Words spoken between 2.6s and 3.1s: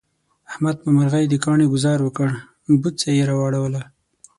بوڅه